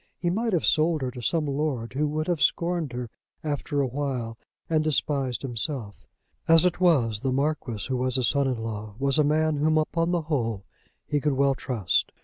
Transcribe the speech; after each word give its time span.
He 0.17 0.31
might 0.31 0.51
have 0.51 0.65
sold 0.65 1.03
her 1.03 1.11
to 1.11 1.21
some 1.21 1.45
lord 1.45 1.93
who 1.93 2.07
would 2.07 2.25
have 2.25 2.41
scorned 2.41 2.91
her 2.91 3.11
after 3.43 3.81
a 3.81 3.85
while 3.87 4.35
and 4.67 4.83
despised 4.83 5.43
himself. 5.43 6.07
As 6.47 6.65
it 6.65 6.79
was, 6.81 7.19
the 7.19 7.31
Marquis, 7.31 7.85
who 7.87 7.97
was 7.97 8.15
his 8.15 8.27
son 8.29 8.47
in 8.47 8.57
law, 8.57 8.95
was 8.97 9.19
a 9.19 9.23
man 9.23 9.57
whom 9.57 9.77
upon 9.77 10.09
the 10.09 10.21
whole 10.23 10.65
he 11.05 11.19
could 11.21 11.33
well 11.33 11.53
trust. 11.53 12.11